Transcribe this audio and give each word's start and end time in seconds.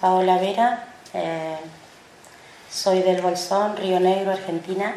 Paola 0.00 0.38
Vera, 0.38 0.84
eh, 1.12 1.58
soy 2.70 3.02
del 3.02 3.20
Bolsón, 3.20 3.76
Río 3.76 4.00
Negro, 4.00 4.30
Argentina. 4.30 4.94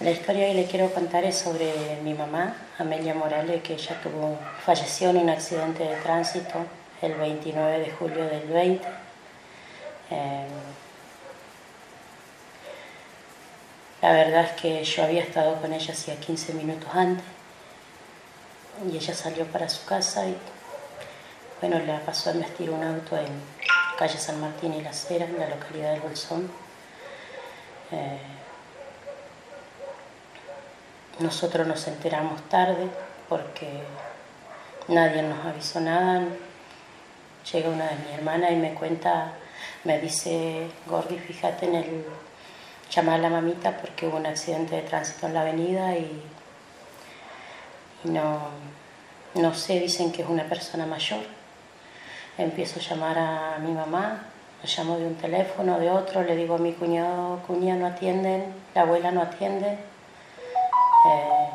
La 0.00 0.10
historia 0.10 0.48
que 0.48 0.54
le 0.54 0.66
quiero 0.66 0.92
contar 0.92 1.22
es 1.22 1.38
sobre 1.38 2.00
mi 2.02 2.12
mamá, 2.12 2.56
Amelia 2.76 3.14
Morales, 3.14 3.62
que 3.62 3.74
ella 3.74 4.00
tuvo, 4.02 4.36
falleció 4.64 5.10
en 5.10 5.18
un 5.18 5.30
accidente 5.30 5.84
de 5.84 5.94
tránsito 5.94 6.54
el 7.02 7.14
29 7.14 7.78
de 7.78 7.90
julio 7.92 8.24
del 8.24 8.48
20. 8.48 8.88
Eh, 10.10 10.46
la 14.02 14.12
verdad 14.12 14.44
es 14.46 14.60
que 14.60 14.82
yo 14.82 15.04
había 15.04 15.22
estado 15.22 15.54
con 15.60 15.72
ella 15.72 15.92
hacía 15.92 16.16
15 16.16 16.54
minutos 16.54 16.88
antes 16.92 17.24
y 18.92 18.96
ella 18.96 19.14
salió 19.14 19.46
para 19.46 19.68
su 19.68 19.84
casa 19.84 20.26
y 20.26 20.36
bueno, 21.62 21.78
la 21.86 22.00
pasó 22.00 22.30
a 22.30 22.32
investir 22.32 22.70
un 22.70 22.82
auto 22.82 23.16
en 23.16 23.28
calle 23.96 24.18
San 24.18 24.40
Martín 24.40 24.74
y 24.74 24.82
La 24.82 24.92
Cera, 24.92 25.26
en 25.26 25.38
la 25.38 25.48
localidad 25.48 25.92
del 25.92 26.00
Bolsón. 26.00 26.50
Eh, 27.92 28.18
nosotros 31.20 31.64
nos 31.64 31.86
enteramos 31.86 32.42
tarde 32.48 32.88
porque 33.28 33.80
nadie 34.88 35.22
nos 35.22 35.46
avisó 35.46 35.78
nada. 35.78 36.24
Llega 37.52 37.68
una 37.68 37.86
de 37.86 37.96
mi 37.96 38.12
hermana 38.12 38.50
y 38.50 38.56
me 38.56 38.74
cuenta, 38.74 39.34
me 39.84 40.00
dice, 40.00 40.66
Gordi, 40.86 41.16
fíjate 41.16 41.66
en 41.66 41.76
el, 41.76 42.04
llamar 42.90 43.20
a 43.20 43.22
la 43.22 43.30
mamita 43.30 43.76
porque 43.76 44.08
hubo 44.08 44.16
un 44.16 44.26
accidente 44.26 44.74
de 44.74 44.82
tránsito 44.82 45.28
en 45.28 45.34
la 45.34 45.42
avenida 45.42 45.94
y 45.96 46.24
no, 48.02 48.48
no 49.34 49.54
sé, 49.54 49.78
dicen 49.78 50.10
que 50.10 50.22
es 50.22 50.28
una 50.28 50.42
persona 50.42 50.86
mayor. 50.86 51.41
Empiezo 52.38 52.80
a 52.80 52.82
llamar 52.82 53.18
a 53.18 53.58
mi 53.58 53.72
mamá, 53.72 54.24
lo 54.62 54.68
llamo 54.68 54.96
de 54.96 55.06
un 55.06 55.16
teléfono, 55.16 55.78
de 55.78 55.90
otro, 55.90 56.22
le 56.22 56.34
digo 56.34 56.54
a 56.54 56.58
mi 56.58 56.72
cuñado, 56.72 57.40
cuñada 57.46 57.80
no 57.80 57.86
atienden, 57.86 58.54
la 58.74 58.82
abuela 58.82 59.10
no 59.10 59.20
atiende. 59.20 59.78
Eh, 61.06 61.48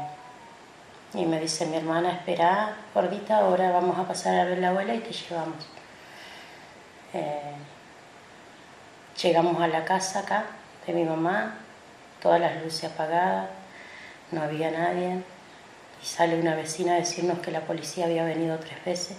y 1.16 1.26
me 1.26 1.40
dice 1.40 1.66
mi 1.66 1.78
hermana, 1.78 2.12
espera, 2.12 2.76
gordita, 2.94 3.40
ahora 3.40 3.72
vamos 3.72 3.98
a 3.98 4.08
pasar 4.08 4.40
a 4.40 4.46
ver 4.46 4.60
la 4.60 4.70
abuela 4.70 4.94
y 4.94 5.00
te 5.00 5.12
llevamos. 5.12 5.66
Eh, 7.14 7.56
llegamos 9.22 9.60
a 9.60 9.68
la 9.68 9.84
casa 9.84 10.20
acá 10.20 10.46
de 10.86 10.94
mi 10.94 11.04
mamá, 11.04 11.56
todas 12.22 12.40
las 12.40 12.62
luces 12.64 12.92
apagadas, 12.92 13.50
no 14.32 14.44
había 14.44 14.70
nadie 14.70 15.24
y 16.02 16.06
sale 16.06 16.40
una 16.40 16.56
vecina 16.56 16.94
a 16.94 16.98
decirnos 16.98 17.40
que 17.40 17.50
la 17.50 17.62
policía 17.62 18.06
había 18.06 18.26
venido 18.26 18.60
tres 18.60 18.86
veces. 18.86 19.18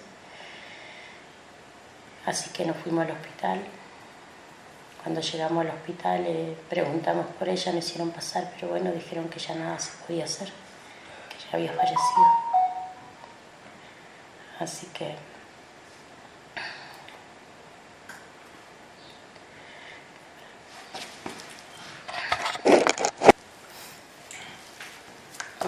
Así 2.28 2.50
que 2.50 2.66
nos 2.66 2.76
fuimos 2.76 3.06
al 3.06 3.12
hospital. 3.12 3.58
Cuando 5.02 5.22
llegamos 5.22 5.64
al 5.64 5.70
hospital 5.70 6.24
eh, 6.26 6.54
preguntamos 6.68 7.24
por 7.38 7.48
ella, 7.48 7.72
me 7.72 7.78
hicieron 7.78 8.10
pasar, 8.10 8.52
pero 8.54 8.68
bueno, 8.68 8.92
dijeron 8.92 9.30
que 9.30 9.38
ya 9.38 9.54
nada 9.54 9.78
se 9.78 9.92
podía 10.06 10.24
hacer, 10.24 10.48
que 11.30 11.36
ya 11.38 11.56
había 11.56 11.72
fallecido. 11.72 12.26
Así 14.60 14.86
que 14.88 15.16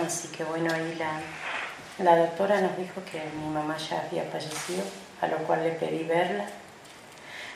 Así 0.07 0.29
que 0.29 0.45
bueno, 0.45 0.71
ahí 0.75 0.99
la, 2.05 2.17
doctora 2.17 2.61
nos 2.61 2.77
dijo 2.77 3.03
que 3.11 3.23
mi 3.39 3.49
mamá 3.49 3.79
ya 3.79 4.03
había 4.07 4.25
fallecido, 4.25 4.85
a 5.21 5.27
lo 5.27 5.39
cual 5.39 5.63
le 5.65 5.73
pedí 5.73 6.05
verla. 6.05 6.47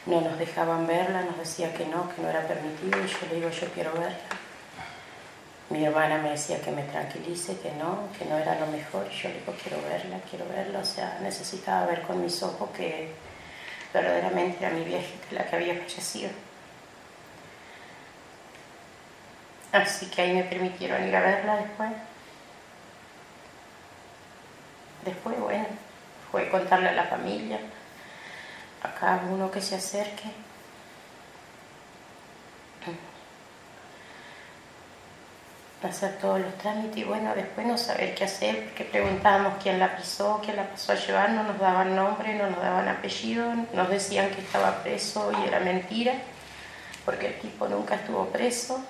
No 0.07 0.21
nos 0.21 0.39
dejaban 0.39 0.87
verla, 0.87 1.23
nos 1.23 1.39
decía 1.39 1.73
que 1.73 1.87
no, 1.87 2.15
que 2.15 2.21
no 2.21 2.29
era 2.29 2.47
permitido, 2.47 3.03
y 3.03 3.09
yo 3.09 3.19
le 3.29 3.37
digo, 3.37 3.49
yo 3.49 3.69
quiero 3.73 3.93
verla. 3.93 4.19
Mi 5.71 5.85
hermana 5.85 6.19
me 6.19 6.31
decía 6.31 6.61
que 6.61 6.71
me 6.71 6.83
tranquilice, 6.83 7.59
que 7.59 7.73
no, 7.73 8.09
que 8.19 8.27
no 8.27 8.37
era 8.37 8.61
lo 8.61 8.67
mejor. 8.67 9.09
Yo 9.09 9.31
le 9.31 9.41
digo, 9.41 9.55
quiero 9.63 9.83
verla, 9.83 10.19
quiero 10.29 10.47
verla. 10.49 10.81
O 10.81 10.85
sea, 10.85 11.19
necesitaba 11.23 11.87
ver 11.87 12.03
con 12.03 12.21
mis 12.23 12.43
ojos 12.43 12.69
que 12.77 13.13
verdaderamente 13.93 14.65
era 14.65 14.75
mi 14.75 14.85
viejita 14.85 15.27
la 15.31 15.47
que 15.47 15.57
había 15.57 15.75
fallecido. 15.75 16.31
Así 19.73 20.07
que 20.07 20.23
ahí 20.23 20.33
me 20.35 20.45
permitieron 20.45 21.09
ir 21.09 21.17
a 21.17 21.21
verla 21.21 21.57
después. 21.57 21.91
Después, 25.05 25.41
bueno, 25.41 25.67
fue 26.35 26.49
contarle 26.49 26.89
a 26.89 26.95
la 26.95 27.05
familia, 27.05 27.61
a 28.83 28.93
cada 28.93 29.23
uno 29.31 29.53
que 29.53 29.61
se 29.61 29.77
acerque. 29.77 30.33
hacer 35.85 36.17
todos 36.19 36.41
los 36.41 36.57
trámites 36.59 36.97
y 36.97 37.05
bueno, 37.05 37.35
después 37.37 37.67
no 37.67 37.79
saber 37.79 38.15
qué 38.17 38.25
hacer, 38.25 38.65
porque 38.65 38.85
preguntábamos 38.85 39.63
quién 39.63 39.79
la 39.79 39.97
pisó, 39.97 40.41
quién 40.43 40.57
la 40.57 40.67
pasó 40.71 40.93
a 40.93 40.95
llevar, 40.95 41.31
no 41.31 41.43
nos 41.45 41.59
daban 41.59 41.95
nombre, 41.95 42.35
no 42.35 42.49
nos 42.51 42.59
daban 42.59 42.89
apellido, 42.89 43.53
nos 43.75 43.91
decían 43.91 44.31
que 44.31 44.41
estaba 44.41 44.83
preso 44.83 45.31
y 45.31 45.47
era 45.47 45.61
mentira, 45.61 46.15
porque 47.05 47.27
el 47.27 47.39
tipo 47.39 47.69
nunca 47.69 47.97
estuvo 47.97 48.27
preso. 48.29 48.83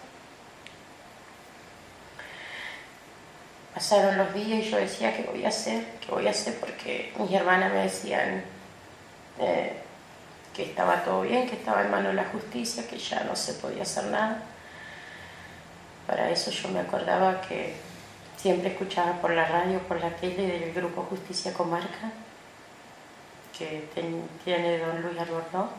Pasaron 3.74 4.16
los 4.16 4.32
días 4.32 4.64
y 4.64 4.70
yo 4.70 4.76
decía, 4.76 5.16
¿qué 5.16 5.24
voy 5.24 5.44
a 5.44 5.48
hacer? 5.48 5.84
¿Qué 6.00 6.12
voy 6.12 6.28
a 6.28 6.30
hacer? 6.30 6.54
Porque 6.60 7.12
mis 7.18 7.32
hermanas 7.32 7.72
me 7.72 7.80
decían 7.80 8.44
eh, 9.40 9.72
que 10.54 10.62
estaba 10.62 11.02
todo 11.02 11.22
bien, 11.22 11.48
que 11.48 11.56
estaba 11.56 11.82
en 11.82 11.90
manos 11.90 12.12
de 12.12 12.22
la 12.22 12.24
justicia, 12.26 12.86
que 12.86 12.96
ya 12.96 13.24
no 13.24 13.34
se 13.34 13.54
podía 13.54 13.82
hacer 13.82 14.04
nada. 14.04 14.42
Para 16.06 16.30
eso 16.30 16.52
yo 16.52 16.68
me 16.68 16.80
acordaba 16.80 17.40
que 17.40 17.74
siempre 18.36 18.68
escuchaba 18.68 19.20
por 19.20 19.32
la 19.32 19.44
radio, 19.44 19.80
por 19.80 20.00
la 20.00 20.10
tele 20.10 20.46
del 20.46 20.72
grupo 20.72 21.02
Justicia 21.10 21.52
Comarca, 21.52 22.12
que 23.58 23.88
tiene 24.44 24.78
don 24.78 25.02
Luis 25.02 25.18
Albornoz. 25.18 25.70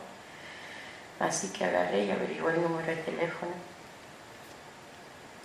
Así 1.18 1.48
que 1.48 1.64
agarré 1.64 2.04
y 2.04 2.10
averigué 2.10 2.46
el 2.46 2.62
número 2.62 2.86
de 2.86 2.96
teléfono 2.96 3.75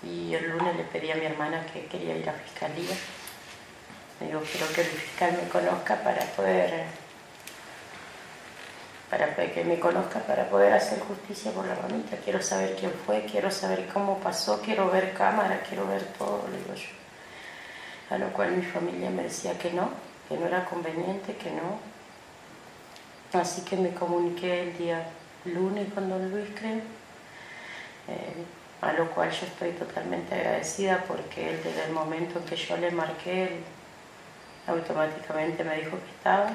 y 0.03 0.34
el 0.34 0.50
lunes 0.50 0.75
le 0.75 0.84
pedí 0.84 1.12
a 1.12 1.16
mi 1.16 1.25
hermana 1.25 1.66
que 1.72 1.85
quería 1.85 2.16
ir 2.16 2.29
a 2.29 2.34
fiscalía. 2.34 2.95
Me 4.19 4.28
digo, 4.28 4.41
quiero 4.51 4.72
que 4.73 4.81
el 4.81 4.88
fiscal 4.88 5.34
me 5.41 5.50
conozca 5.50 5.95
para 6.03 6.22
poder, 6.35 6.85
para 9.09 9.35
que 9.35 9.63
me 9.63 9.79
conozca 9.79 10.19
para 10.19 10.47
poder 10.50 10.73
hacer 10.73 11.00
justicia 11.00 11.51
por 11.51 11.66
la 11.66 11.75
mamita. 11.75 12.17
Quiero 12.17 12.41
saber 12.41 12.75
quién 12.79 12.91
fue, 13.06 13.25
quiero 13.25 13.51
saber 13.51 13.88
cómo 13.94 14.19
pasó, 14.19 14.61
quiero 14.61 14.90
ver 14.90 15.13
cámara, 15.13 15.61
quiero 15.67 15.88
ver 15.88 16.03
todo, 16.17 16.47
le 16.51 16.57
digo 16.57 16.73
yo. 16.73 18.16
A 18.16 18.17
lo 18.17 18.31
cual 18.34 18.51
mi 18.51 18.63
familia 18.63 19.09
me 19.09 19.23
decía 19.23 19.57
que 19.57 19.72
no, 19.72 19.90
que 20.28 20.38
no 20.38 20.47
era 20.47 20.66
conveniente, 20.66 21.35
que 21.35 21.51
no. 21.51 21.79
Así 23.40 23.61
que 23.61 23.78
me 23.78 23.94
comuniqué 23.94 24.63
el 24.63 24.78
día 24.78 25.07
lunes 25.45 25.94
con 25.94 26.09
don 26.09 26.29
Luis, 26.29 26.50
creo. 26.56 26.81
Eh, 28.07 28.45
a 28.81 28.94
lo 28.94 29.12
cual 29.12 29.30
yo 29.30 29.46
estoy 29.46 29.72
totalmente 29.74 30.34
agradecida 30.34 31.03
porque 31.08 31.52
él 31.52 31.62
desde 31.64 31.86
el 31.86 31.92
momento 31.92 32.40
en 32.40 32.46
que 32.46 32.56
yo 32.56 32.75
le 32.78 32.90
marqué, 32.90 33.44
él 33.44 33.64
automáticamente 34.68 35.64
me 35.64 35.75
dijo 35.78 35.91
que 35.91 36.11
estaba. 36.17 36.50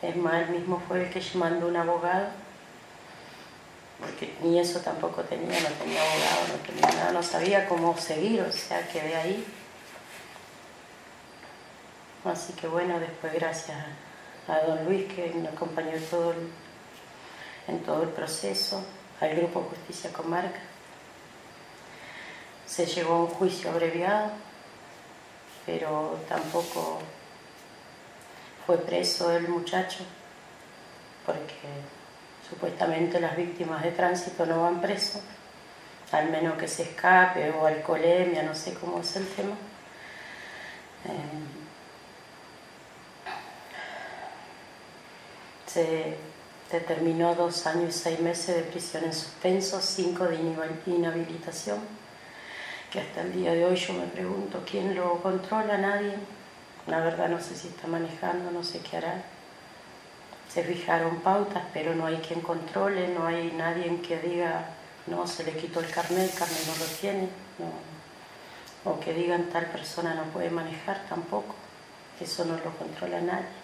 Es 0.00 0.14
más, 0.16 0.34
él 0.34 0.50
mismo 0.50 0.80
fue 0.86 1.02
el 1.02 1.10
que 1.10 1.20
mandó 1.36 1.66
un 1.66 1.76
abogado, 1.76 2.28
porque 3.98 4.34
ni 4.42 4.60
eso 4.60 4.78
tampoco 4.80 5.22
tenía, 5.22 5.58
no 5.60 5.68
tenía 5.70 6.00
abogado, 6.02 6.48
no 6.52 6.66
tenía 6.66 6.98
nada, 6.98 7.12
no 7.12 7.22
sabía 7.22 7.66
cómo 7.66 7.96
seguir, 7.98 8.40
o 8.42 8.52
sea, 8.52 8.86
quedé 8.88 9.16
ahí. 9.16 9.44
Así 12.24 12.52
que 12.52 12.68
bueno, 12.68 13.00
después 13.00 13.32
gracias 13.34 13.76
a 14.46 14.58
don 14.60 14.84
Luis 14.84 15.12
que 15.12 15.32
me 15.34 15.48
acompañó 15.48 15.98
todo 16.10 16.34
en 17.66 17.82
todo 17.82 18.04
el 18.04 18.10
proceso, 18.10 18.84
al 19.20 19.34
Grupo 19.34 19.62
Justicia 19.62 20.12
Comarca 20.12 20.73
se 22.74 22.86
llegó 22.86 23.14
a 23.14 23.20
un 23.20 23.26
juicio 23.28 23.70
abreviado, 23.70 24.32
pero 25.64 26.18
tampoco 26.28 26.98
fue 28.66 28.78
preso 28.78 29.30
el 29.30 29.46
muchacho, 29.46 30.02
porque 31.24 31.54
supuestamente 32.50 33.20
las 33.20 33.36
víctimas 33.36 33.80
de 33.84 33.92
tránsito 33.92 34.44
no 34.44 34.62
van 34.62 34.80
presos, 34.80 35.22
al 36.10 36.30
menos 36.30 36.58
que 36.58 36.66
se 36.66 36.82
escape 36.82 37.48
o 37.52 37.64
alcoholemia, 37.64 38.42
no 38.42 38.56
sé 38.56 38.74
cómo 38.74 38.98
es 39.00 39.14
el 39.14 39.28
tema. 39.28 39.54
Eh, 41.04 41.44
se 45.68 46.16
determinó 46.72 47.36
dos 47.36 47.68
años 47.68 47.94
y 47.94 47.98
seis 48.00 48.18
meses 48.18 48.56
de 48.56 48.62
prisión 48.62 49.04
en 49.04 49.12
suspenso, 49.12 49.80
cinco 49.80 50.24
de 50.24 50.34
inhabilitación 50.86 51.78
que 52.94 53.00
hasta 53.00 53.22
el 53.22 53.32
día 53.32 53.52
de 53.52 53.64
hoy 53.64 53.74
yo 53.74 53.92
me 53.92 54.06
pregunto 54.06 54.62
quién 54.70 54.94
lo 54.94 55.20
controla, 55.20 55.76
nadie. 55.78 56.14
la 56.86 57.00
verdad 57.00 57.28
no 57.28 57.40
sé 57.40 57.56
si 57.56 57.66
está 57.66 57.88
manejando, 57.88 58.52
no 58.52 58.62
sé 58.62 58.78
qué 58.78 58.98
hará. 58.98 59.20
Se 60.48 60.62
fijaron 60.62 61.16
pautas, 61.16 61.64
pero 61.72 61.96
no 61.96 62.06
hay 62.06 62.18
quien 62.18 62.40
controle, 62.40 63.08
no 63.08 63.26
hay 63.26 63.52
nadie 63.56 64.00
que 64.00 64.20
diga, 64.20 64.66
no, 65.08 65.26
se 65.26 65.42
le 65.42 65.56
quitó 65.56 65.80
el 65.80 65.90
carnet, 65.90 66.30
el 66.30 66.38
carnet 66.38 66.66
no 66.68 66.76
lo 66.76 66.84
tiene, 67.00 67.28
o 68.84 69.00
que 69.00 69.12
digan 69.12 69.50
tal 69.50 69.66
persona 69.66 70.14
no 70.14 70.22
puede 70.26 70.50
manejar 70.50 71.04
tampoco, 71.08 71.56
eso 72.20 72.44
no 72.44 72.56
lo 72.58 72.70
controla 72.78 73.20
nadie. 73.20 73.56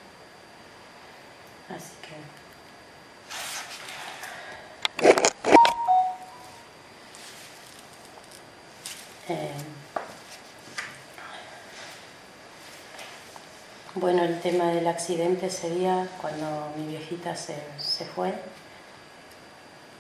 Así 1.69 1.93
que... 2.03 2.40
Eh, 9.29 9.53
bueno, 13.95 14.25
el 14.25 14.41
tema 14.41 14.69
del 14.69 14.87
accidente 14.89 15.47
ese 15.47 15.71
día, 15.71 16.09
cuando 16.21 16.73
mi 16.77 16.87
viejita 16.87 17.37
se, 17.37 17.55
fue, 18.15 18.29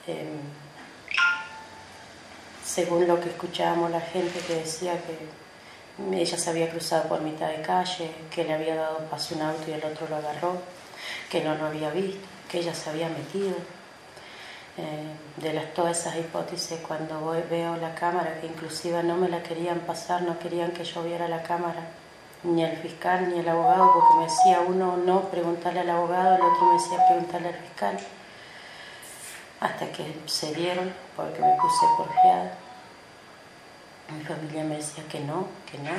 em, 0.06 0.40
según 2.64 3.06
lo 3.06 3.20
que 3.20 3.28
escuchábamos 3.28 3.90
la 3.90 4.00
gente 4.00 4.38
que 4.40 4.56
decía 4.56 4.94
que 5.02 6.16
ella 6.16 6.38
se 6.38 6.50
había 6.50 6.70
cruzado 6.70 7.08
por 7.08 7.20
mitad 7.20 7.48
de 7.48 7.62
calle, 7.62 8.10
que 8.30 8.44
le 8.44 8.54
había 8.54 8.76
dado 8.76 8.98
paso 9.10 9.34
un 9.34 9.42
auto 9.42 9.64
y 9.68 9.72
el 9.72 9.84
otro 9.84 10.08
lo 10.08 10.16
agarró, 10.16 10.62
que 11.30 11.42
no 11.44 11.54
lo 11.56 11.66
había 11.66 11.90
visto, 11.90 12.26
que 12.50 12.60
ella 12.60 12.74
se 12.74 12.90
había 12.90 13.08
metido 13.08 13.54
eh, 14.80 15.42
de 15.42 15.52
las, 15.52 15.74
todas 15.74 15.98
esas 15.98 16.16
hipótesis 16.16 16.78
cuando 16.86 17.34
veo 17.50 17.76
la 17.76 17.94
cámara, 17.94 18.40
que 18.40 18.46
inclusive 18.46 19.02
no 19.02 19.16
me 19.16 19.28
la 19.28 19.42
querían 19.42 19.80
pasar, 19.80 20.22
no 20.22 20.38
querían 20.38 20.72
que 20.72 20.84
yo 20.84 21.02
viera 21.02 21.28
la 21.28 21.42
cámara, 21.42 21.82
ni 22.42 22.64
el 22.64 22.76
fiscal 22.78 23.28
ni 23.28 23.40
el 23.40 23.48
abogado, 23.48 23.92
porque 23.92 24.14
me 24.18 24.24
decía 24.24 24.60
uno 24.66 24.96
no 24.96 25.22
preguntarle 25.30 25.80
al 25.80 25.90
abogado, 25.90 26.36
el 26.36 26.42
otro 26.42 26.66
me 26.66 26.72
decía 26.74 27.06
preguntarle 27.08 27.48
al 27.48 27.54
fiscal, 27.54 27.98
hasta 29.60 29.92
que 29.92 30.16
se 30.26 30.54
dieron, 30.54 30.92
porque 31.14 31.40
me 31.40 31.54
puse 31.60 31.86
porfiada. 31.96 32.54
Mi 34.08 34.24
familia 34.24 34.64
me 34.64 34.76
decía 34.76 35.04
que 35.08 35.20
no, 35.20 35.46
que 35.70 35.78
no. 35.78 35.92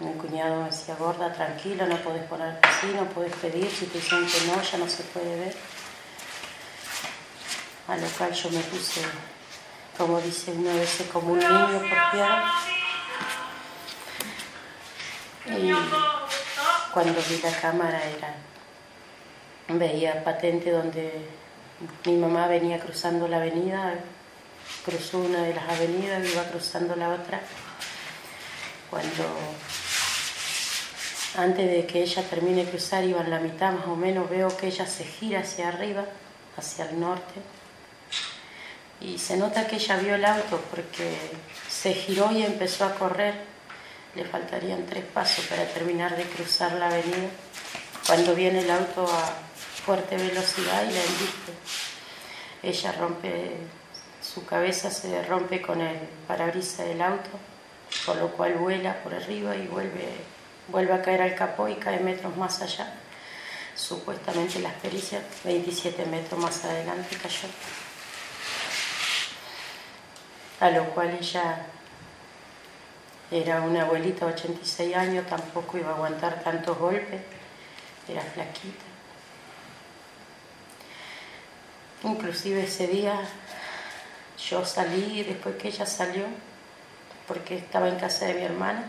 Mi 0.00 0.12
cuñado 0.18 0.62
me 0.62 0.70
decía, 0.70 0.96
gorda, 0.96 1.32
tranquilo, 1.32 1.86
no 1.86 1.96
puedes 1.98 2.24
poner 2.24 2.58
así, 2.62 2.86
no 2.94 3.04
puedes 3.06 3.34
pedir, 3.36 3.70
si 3.70 3.86
te 3.86 3.98
dicen 3.98 4.26
que 4.26 4.46
no, 4.50 4.62
ya 4.62 4.78
no 4.78 4.88
se 4.88 5.02
puede 5.04 5.38
ver 5.38 5.56
a 7.88 7.96
lo 7.96 8.06
cual 8.08 8.32
yo 8.32 8.50
me 8.50 8.60
puse, 8.60 9.00
como 9.96 10.20
dice 10.20 10.52
una 10.52 10.74
vez, 10.74 11.04
como 11.12 11.32
un 11.32 11.38
niño 11.38 11.80
porfiado. 11.80 12.44
Y 15.46 15.72
cuando 16.92 17.20
vi 17.28 17.38
la 17.42 17.60
cámara 17.60 18.02
era, 18.04 18.34
veía 19.68 20.24
patente 20.24 20.70
donde 20.70 21.28
mi 22.04 22.16
mamá 22.16 22.48
venía 22.48 22.80
cruzando 22.80 23.28
la 23.28 23.36
avenida, 23.36 23.94
cruzó 24.84 25.18
una 25.18 25.42
de 25.42 25.54
las 25.54 25.68
avenidas, 25.68 26.28
iba 26.28 26.42
cruzando 26.44 26.96
la 26.96 27.10
otra. 27.10 27.40
Cuando 28.90 29.24
antes 31.36 31.70
de 31.70 31.86
que 31.86 32.02
ella 32.02 32.22
termine 32.22 32.64
de 32.64 32.70
cruzar, 32.70 33.04
iba 33.04 33.20
en 33.20 33.30
la 33.30 33.40
mitad 33.40 33.72
más 33.72 33.86
o 33.86 33.94
menos, 33.94 34.28
veo 34.28 34.56
que 34.56 34.68
ella 34.68 34.86
se 34.86 35.04
gira 35.04 35.40
hacia 35.40 35.68
arriba, 35.68 36.04
hacia 36.56 36.88
el 36.88 36.98
norte, 36.98 37.40
y 39.00 39.18
se 39.18 39.36
nota 39.36 39.66
que 39.66 39.76
ella 39.76 39.96
vio 39.98 40.14
el 40.14 40.24
auto 40.24 40.60
porque 40.70 41.16
se 41.68 41.92
giró 41.92 42.32
y 42.32 42.42
empezó 42.42 42.84
a 42.84 42.94
correr. 42.94 43.34
Le 44.14 44.24
faltarían 44.24 44.86
tres 44.86 45.04
pasos 45.04 45.44
para 45.46 45.66
terminar 45.66 46.16
de 46.16 46.24
cruzar 46.24 46.72
la 46.72 46.86
avenida. 46.86 47.28
Cuando 48.06 48.34
viene 48.34 48.60
el 48.60 48.70
auto 48.70 49.06
a 49.06 49.34
fuerte 49.84 50.16
velocidad 50.16 50.82
y 50.82 50.92
la 50.92 51.02
embiste, 51.02 51.52
ella 52.62 52.92
rompe, 52.92 53.56
su 54.22 54.46
cabeza 54.46 54.90
se 54.90 55.22
rompe 55.24 55.60
con 55.60 55.80
el 55.80 55.98
parabrisas 56.26 56.86
del 56.86 57.02
auto, 57.02 57.30
por 58.06 58.16
lo 58.16 58.32
cual 58.32 58.54
vuela 58.54 59.02
por 59.02 59.14
arriba 59.14 59.54
y 59.54 59.66
vuelve, 59.66 60.08
vuelve 60.68 60.94
a 60.94 61.02
caer 61.02 61.22
al 61.22 61.34
capó 61.34 61.68
y 61.68 61.74
cae 61.74 62.00
metros 62.00 62.36
más 62.36 62.62
allá. 62.62 62.94
Supuestamente 63.74 64.60
las 64.60 64.72
pericias, 64.74 65.22
27 65.44 66.06
metros 66.06 66.40
más 66.40 66.64
adelante 66.64 67.16
cayó 67.16 67.48
a 70.60 70.70
lo 70.70 70.84
cual 70.90 71.10
ella 71.10 71.66
era 73.30 73.60
una 73.60 73.82
abuelita 73.82 74.26
de 74.26 74.34
86 74.34 74.96
años, 74.96 75.26
tampoco 75.26 75.78
iba 75.78 75.90
a 75.90 75.94
aguantar 75.94 76.42
tantos 76.42 76.78
golpes, 76.78 77.20
era 78.08 78.22
flaquita. 78.22 78.84
Inclusive 82.04 82.64
ese 82.64 82.86
día 82.86 83.20
yo 84.48 84.64
salí 84.64 85.22
después 85.24 85.56
que 85.56 85.68
ella 85.68 85.86
salió, 85.86 86.24
porque 87.26 87.56
estaba 87.56 87.88
en 87.88 87.96
casa 87.96 88.26
de 88.26 88.34
mi 88.34 88.42
hermana, 88.42 88.84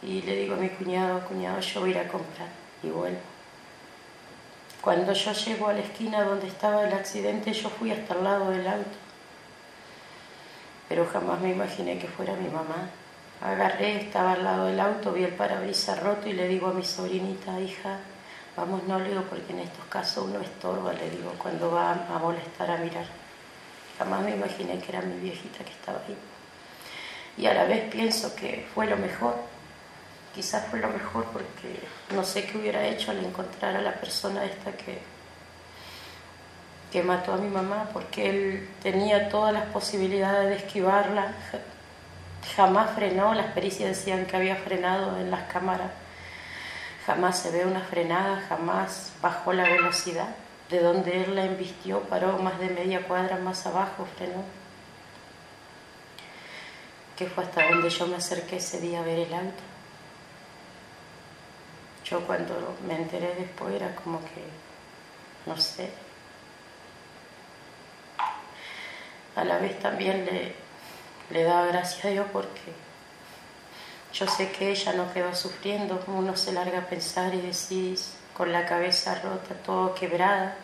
y 0.00 0.22
le 0.22 0.36
digo 0.36 0.54
a 0.54 0.58
mi 0.58 0.68
cuñado, 0.68 1.26
cuñado, 1.26 1.60
yo 1.60 1.80
voy 1.80 1.90
a 1.90 1.92
ir 1.92 1.98
a 1.98 2.08
comprar 2.08 2.48
y 2.84 2.88
vuelvo. 2.88 3.18
Cuando 4.80 5.12
yo 5.12 5.32
llego 5.32 5.66
a 5.66 5.72
la 5.72 5.80
esquina 5.80 6.22
donde 6.22 6.46
estaba 6.46 6.86
el 6.86 6.94
accidente, 6.94 7.52
yo 7.52 7.68
fui 7.68 7.90
hasta 7.90 8.14
el 8.14 8.22
lado 8.22 8.50
del 8.50 8.66
auto 8.68 9.07
pero 10.88 11.06
jamás 11.06 11.40
me 11.40 11.50
imaginé 11.50 11.98
que 11.98 12.08
fuera 12.08 12.34
mi 12.34 12.48
mamá. 12.48 12.90
Agarré, 13.40 14.02
estaba 14.02 14.32
al 14.32 14.44
lado 14.44 14.66
del 14.66 14.80
auto, 14.80 15.12
vi 15.12 15.24
el 15.24 15.34
parabrisas 15.34 16.02
roto 16.02 16.28
y 16.28 16.32
le 16.32 16.48
digo 16.48 16.68
a 16.68 16.72
mi 16.72 16.84
sobrinita, 16.84 17.60
hija, 17.60 17.98
vamos, 18.56 18.82
no 18.84 18.98
le 18.98 19.10
digo 19.10 19.22
porque 19.22 19.52
en 19.52 19.60
estos 19.60 19.84
casos 19.86 20.24
uno 20.24 20.40
estorba, 20.40 20.92
le 20.92 21.10
digo, 21.10 21.32
cuando 21.38 21.70
va 21.70 21.92
a 21.92 22.18
molestar 22.18 22.70
a 22.70 22.78
mirar. 22.78 23.06
Jamás 23.98 24.22
me 24.22 24.30
imaginé 24.34 24.78
que 24.78 24.92
era 24.92 25.02
mi 25.02 25.18
viejita 25.20 25.64
que 25.64 25.72
estaba 25.72 25.98
ahí. 26.06 26.16
Y 27.36 27.46
a 27.46 27.54
la 27.54 27.64
vez 27.64 27.88
pienso 27.90 28.34
que 28.34 28.66
fue 28.74 28.86
lo 28.86 28.96
mejor, 28.96 29.36
quizás 30.34 30.66
fue 30.66 30.80
lo 30.80 30.88
mejor 30.88 31.24
porque 31.26 31.80
no 32.14 32.24
sé 32.24 32.44
qué 32.44 32.58
hubiera 32.58 32.84
hecho 32.84 33.10
al 33.12 33.24
encontrar 33.24 33.76
a 33.76 33.82
la 33.82 33.94
persona 33.94 34.44
esta 34.44 34.72
que 34.72 34.98
que 36.90 37.02
mató 37.02 37.34
a 37.34 37.36
mi 37.36 37.48
mamá 37.48 37.88
porque 37.92 38.30
él 38.30 38.68
tenía 38.82 39.28
todas 39.28 39.52
las 39.52 39.66
posibilidades 39.66 40.48
de 40.48 40.56
esquivarla, 40.56 41.34
jamás 42.56 42.90
frenó, 42.94 43.34
las 43.34 43.52
pericias 43.52 43.90
decían 43.90 44.26
que 44.26 44.36
había 44.36 44.56
frenado 44.56 45.18
en 45.18 45.30
las 45.30 45.42
cámaras, 45.52 45.90
jamás 47.06 47.38
se 47.38 47.50
ve 47.50 47.66
una 47.66 47.80
frenada, 47.80 48.42
jamás 48.48 49.12
bajó 49.20 49.52
la 49.52 49.64
velocidad, 49.64 50.28
de 50.70 50.80
donde 50.80 51.24
él 51.24 51.34
la 51.34 51.44
embistió, 51.44 52.00
paró 52.02 52.38
más 52.38 52.58
de 52.58 52.68
media 52.68 53.06
cuadra 53.06 53.36
más 53.36 53.66
abajo, 53.66 54.06
frenó, 54.16 54.42
que 57.16 57.26
fue 57.26 57.44
hasta 57.44 57.68
donde 57.68 57.90
yo 57.90 58.06
me 58.06 58.16
acerqué 58.16 58.56
ese 58.56 58.80
día 58.80 59.00
a 59.00 59.02
ver 59.02 59.18
el 59.18 59.34
auto. 59.34 59.62
Yo 62.04 62.20
cuando 62.26 62.76
me 62.86 62.96
enteré 62.96 63.34
después 63.34 63.74
era 63.74 63.94
como 63.96 64.20
que, 64.20 64.44
no 65.44 65.56
sé, 65.58 65.90
a 69.38 69.44
la 69.44 69.58
vez 69.58 69.78
también 69.78 70.26
le, 70.26 70.54
le 71.30 71.42
daba 71.44 71.66
gracias 71.66 72.04
a 72.04 72.08
Dios 72.08 72.26
porque 72.32 72.72
yo 74.12 74.26
sé 74.26 74.50
que 74.50 74.70
ella 74.70 74.94
no 74.94 75.12
quedó 75.12 75.34
sufriendo, 75.34 76.02
uno 76.08 76.36
se 76.36 76.52
larga 76.52 76.78
a 76.78 76.86
pensar 76.86 77.34
y 77.34 77.40
decís 77.40 78.14
con 78.36 78.52
la 78.52 78.66
cabeza 78.66 79.20
rota, 79.20 79.54
todo 79.64 79.94
quebrada, 79.94 80.56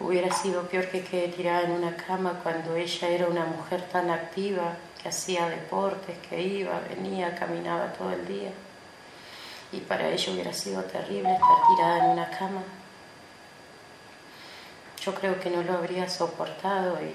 hubiera 0.00 0.34
sido 0.34 0.68
peor 0.68 0.88
que 0.88 1.02
quede 1.02 1.28
tirada 1.28 1.62
en 1.62 1.72
una 1.72 1.96
cama 1.96 2.40
cuando 2.42 2.76
ella 2.76 3.08
era 3.08 3.26
una 3.26 3.44
mujer 3.44 3.82
tan 3.90 4.10
activa, 4.10 4.76
que 5.02 5.08
hacía 5.08 5.48
deportes, 5.48 6.16
que 6.28 6.40
iba, 6.40 6.80
venía, 6.88 7.34
caminaba 7.34 7.92
todo 7.92 8.12
el 8.12 8.26
día. 8.26 8.52
Y 9.72 9.80
para 9.80 10.08
ella 10.08 10.32
hubiera 10.32 10.52
sido 10.52 10.82
terrible 10.84 11.32
estar 11.32 11.56
tirada 11.74 12.04
en 12.04 12.10
una 12.10 12.30
cama. 12.30 12.62
Yo 15.04 15.14
creo 15.14 15.40
que 15.40 15.50
no 15.50 15.62
lo 15.62 15.72
habría 15.72 16.08
soportado 16.08 16.98
y 17.02 17.14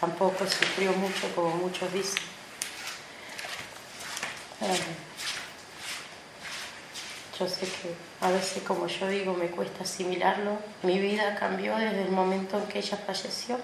tampoco 0.00 0.46
sufrió 0.46 0.92
mucho 0.92 1.34
como 1.34 1.50
muchos 1.50 1.92
dicen. 1.92 2.22
Yo 7.38 7.46
sé 7.46 7.66
que 7.66 7.94
a 8.22 8.30
veces, 8.30 8.62
como 8.62 8.86
yo 8.86 9.08
digo, 9.08 9.34
me 9.34 9.48
cuesta 9.48 9.84
asimilarlo. 9.84 10.58
Mi 10.82 10.98
vida 10.98 11.36
cambió 11.38 11.76
desde 11.76 12.02
el 12.02 12.10
momento 12.10 12.58
en 12.58 12.66
que 12.66 12.78
ella 12.78 12.96
falleció. 12.96 13.58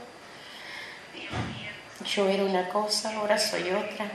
Yo 2.04 2.28
era 2.28 2.44
una 2.44 2.68
cosa, 2.68 3.16
ahora 3.16 3.38
soy 3.38 3.70
otra. 3.70 4.10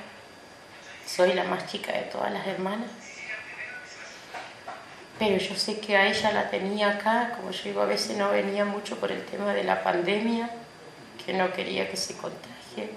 Soy 1.08 1.34
la 1.34 1.44
más 1.46 1.66
chica 1.66 1.92
de 1.92 2.04
todas 2.04 2.32
las 2.32 2.46
hermanas. 2.46 2.92
Pero 5.18 5.38
yo 5.38 5.56
sé 5.56 5.80
que 5.80 5.98
a 5.98 6.06
ella 6.06 6.32
la 6.32 6.52
tenía 6.52 6.92
acá, 6.92 7.34
como 7.36 7.50
yo 7.50 7.64
digo, 7.64 7.82
a 7.82 7.86
veces 7.86 8.16
no 8.16 8.30
venía 8.30 8.66
mucho 8.66 9.00
por 9.00 9.12
el 9.12 9.26
tema 9.26 9.56
de 9.56 9.64
la 9.64 9.82
pandemia 9.82 10.52
que 11.28 11.34
no 11.34 11.52
quería 11.52 11.92
que 11.92 11.98
se 11.98 12.16
contagie. 12.16 12.90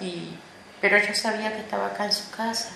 Y 0.00 0.38
Pero 0.80 0.98
yo 0.98 1.14
sabía 1.14 1.52
que 1.52 1.60
estaba 1.60 1.86
acá 1.86 2.04
en 2.04 2.12
su 2.12 2.30
casa, 2.30 2.70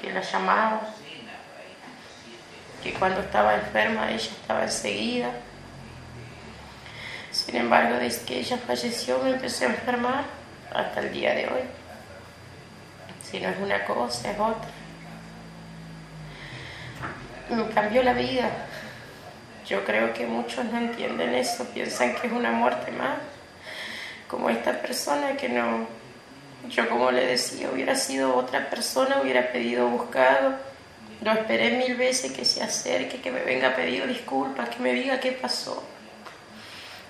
que 0.00 0.12
la 0.12 0.20
llamaba, 0.20 0.94
que 2.82 2.92
cuando 2.94 3.20
estaba 3.20 3.54
enferma 3.54 4.10
ella 4.10 4.30
estaba 4.30 4.64
enseguida. 4.64 5.30
Sin 7.30 7.56
embargo, 7.56 7.96
desde 7.96 8.24
que 8.26 8.38
ella 8.40 8.58
falleció 8.58 9.18
me 9.20 9.30
empecé 9.30 9.66
a 9.66 9.68
enfermar 9.68 10.24
hasta 10.74 11.00
el 11.00 11.12
día 11.12 11.34
de 11.34 11.46
hoy. 11.46 11.62
Si 13.22 13.40
no 13.40 13.48
es 13.48 13.58
una 13.58 13.84
cosa, 13.86 14.30
es 14.30 14.38
otra. 14.38 14.70
Me 17.48 17.68
cambió 17.70 18.02
la 18.02 18.12
vida. 18.12 18.50
Yo 19.70 19.84
creo 19.84 20.12
que 20.12 20.26
muchos 20.26 20.64
no 20.64 20.78
entienden 20.78 21.32
eso, 21.32 21.64
piensan 21.66 22.16
que 22.16 22.26
es 22.26 22.32
una 22.32 22.50
muerte 22.50 22.90
más. 22.90 23.18
Como 24.26 24.50
esta 24.50 24.82
persona 24.82 25.36
que 25.36 25.48
no, 25.48 25.86
yo 26.68 26.88
como 26.88 27.12
le 27.12 27.24
decía, 27.24 27.70
hubiera 27.72 27.94
sido 27.94 28.34
otra 28.34 28.68
persona, 28.68 29.20
hubiera 29.22 29.52
pedido 29.52 29.86
buscado. 29.86 30.56
Lo 31.22 31.30
esperé 31.30 31.76
mil 31.78 31.94
veces 31.94 32.32
que 32.32 32.44
se 32.44 32.64
acerque, 32.64 33.20
que 33.20 33.30
me 33.30 33.42
venga 33.42 33.68
a 33.68 33.76
pedir 33.76 34.08
disculpas, 34.08 34.70
que 34.70 34.80
me 34.80 34.92
diga 34.92 35.20
qué 35.20 35.30
pasó. 35.30 35.84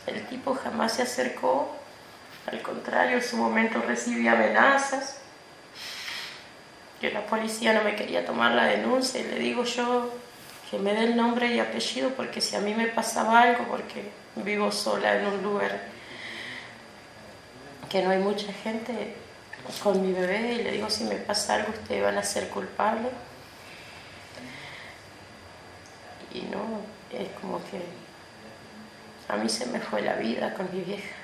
El 0.06 0.26
tipo 0.26 0.54
jamás 0.54 0.92
se 0.92 1.02
acercó, 1.02 1.74
al 2.46 2.60
contrario, 2.60 3.16
en 3.16 3.22
su 3.22 3.38
momento 3.38 3.80
recibí 3.80 4.28
amenazas, 4.28 5.18
que 7.00 7.10
la 7.10 7.24
policía 7.24 7.72
no 7.72 7.84
me 7.84 7.96
quería 7.96 8.26
tomar 8.26 8.52
la 8.52 8.66
denuncia 8.66 9.18
y 9.18 9.24
le 9.24 9.38
digo 9.38 9.64
yo 9.64 10.12
que 10.70 10.78
me 10.78 10.94
dé 10.94 11.04
el 11.04 11.16
nombre 11.16 11.52
y 11.54 11.58
apellido 11.58 12.10
porque 12.10 12.40
si 12.40 12.54
a 12.54 12.60
mí 12.60 12.74
me 12.74 12.86
pasaba 12.86 13.42
algo, 13.42 13.64
porque 13.68 14.10
vivo 14.36 14.70
sola 14.70 15.16
en 15.16 15.26
un 15.26 15.42
lugar 15.42 15.80
que 17.88 18.02
no 18.02 18.10
hay 18.10 18.18
mucha 18.18 18.52
gente, 18.52 19.16
con 19.82 20.00
mi 20.00 20.12
bebé 20.12 20.52
y 20.54 20.62
le 20.62 20.72
digo, 20.72 20.88
si 20.88 21.04
me 21.04 21.16
pasa 21.16 21.54
algo, 21.54 21.70
ustedes 21.70 22.02
van 22.02 22.16
a 22.18 22.22
ser 22.22 22.48
culpables. 22.48 23.12
Y 26.32 26.42
no, 26.42 26.80
es 27.12 27.28
como 27.40 27.58
que 27.64 27.80
a 29.28 29.36
mí 29.36 29.48
se 29.48 29.66
me 29.66 29.80
fue 29.80 30.02
la 30.02 30.14
vida 30.14 30.54
con 30.54 30.68
mi 30.72 30.82
vieja. 30.82 31.14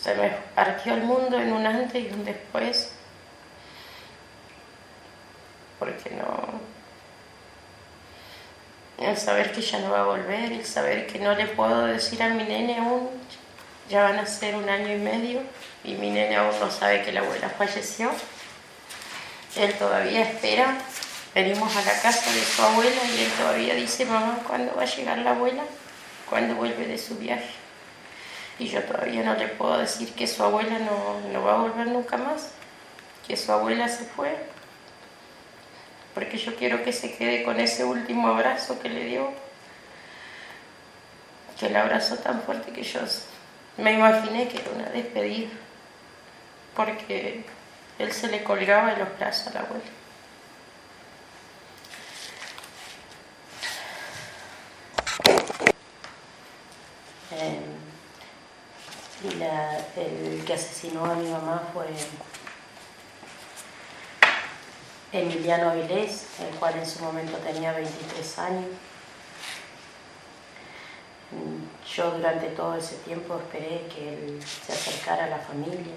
Se 0.00 0.14
me 0.14 0.30
partió 0.54 0.94
el 0.94 1.02
mundo 1.02 1.38
en 1.38 1.52
un 1.52 1.66
antes 1.66 2.04
y 2.04 2.12
un 2.12 2.24
después. 2.24 2.92
Porque 5.78 6.10
no. 6.10 6.75
El 8.98 9.16
saber 9.16 9.52
que 9.52 9.60
ya 9.60 9.78
no 9.80 9.90
va 9.90 10.00
a 10.00 10.04
volver, 10.04 10.52
el 10.52 10.64
saber 10.64 11.06
que 11.06 11.18
no 11.18 11.34
le 11.34 11.46
puedo 11.46 11.84
decir 11.84 12.22
a 12.22 12.30
mi 12.30 12.44
nene 12.44 12.78
aún, 12.78 13.10
ya 13.90 14.02
van 14.02 14.18
a 14.18 14.26
ser 14.26 14.56
un 14.56 14.68
año 14.68 14.92
y 14.92 14.98
medio 14.98 15.42
y 15.84 15.94
mi 15.94 16.10
nene 16.10 16.36
aún 16.36 16.58
no 16.58 16.70
sabe 16.70 17.02
que 17.02 17.12
la 17.12 17.20
abuela 17.20 17.48
falleció. 17.50 18.10
Él 19.56 19.72
todavía 19.74 20.22
espera. 20.22 20.78
Venimos 21.34 21.76
a 21.76 21.82
la 21.82 22.00
casa 22.00 22.32
de 22.32 22.42
su 22.42 22.62
abuela 22.62 23.02
y 23.14 23.24
él 23.24 23.30
todavía 23.32 23.74
dice, 23.74 24.06
mamá, 24.06 24.38
¿cuándo 24.46 24.74
va 24.74 24.82
a 24.82 24.86
llegar 24.86 25.18
la 25.18 25.32
abuela? 25.32 25.64
¿Cuándo 26.30 26.54
vuelve 26.54 26.86
de 26.86 26.96
su 26.96 27.16
viaje? 27.16 27.50
Y 28.58 28.68
yo 28.68 28.82
todavía 28.82 29.22
no 29.22 29.34
le 29.34 29.48
puedo 29.48 29.76
decir 29.76 30.14
que 30.14 30.26
su 30.26 30.42
abuela 30.42 30.78
no, 30.78 31.20
no 31.30 31.44
va 31.44 31.54
a 31.54 31.58
volver 31.58 31.88
nunca 31.88 32.16
más, 32.16 32.52
que 33.26 33.36
su 33.36 33.52
abuela 33.52 33.86
se 33.88 34.04
fue, 34.04 34.34
porque 36.16 36.38
yo 36.38 36.56
quiero 36.56 36.82
que 36.82 36.94
se 36.94 37.14
quede 37.14 37.42
con 37.42 37.60
ese 37.60 37.84
último 37.84 38.28
abrazo 38.28 38.80
que 38.80 38.88
le 38.88 39.04
dio, 39.04 39.34
que 41.60 41.66
el 41.66 41.76
abrazo 41.76 42.16
tan 42.16 42.40
fuerte 42.40 42.72
que 42.72 42.82
yo 42.82 43.00
me 43.76 43.92
imaginé 43.92 44.48
que 44.48 44.56
era 44.62 44.70
una 44.70 44.88
despedida 44.88 45.50
porque 46.74 47.44
él 47.98 48.12
se 48.14 48.28
le 48.28 48.42
colgaba 48.42 48.94
en 48.94 49.00
los 49.00 49.18
brazos 49.18 49.48
a 49.48 49.50
la 49.52 49.60
abuela. 49.60 49.84
Eh, 57.32 57.60
el 59.98 60.44
que 60.46 60.54
asesinó 60.54 61.04
a 61.04 61.14
mi 61.14 61.28
mamá 61.28 61.62
fue 61.74 61.84
Emiliano 65.18 65.70
Avilés, 65.70 66.26
el 66.40 66.54
cual 66.58 66.76
en 66.76 66.86
su 66.86 67.02
momento 67.02 67.36
tenía 67.38 67.72
23 67.72 68.38
años. 68.38 68.66
Yo 71.94 72.10
durante 72.10 72.48
todo 72.48 72.76
ese 72.76 72.96
tiempo 72.96 73.36
esperé 73.36 73.86
que 73.94 74.14
él 74.14 74.42
se 74.44 74.72
acercara 74.72 75.24
a 75.24 75.28
la 75.28 75.38
familia, 75.38 75.94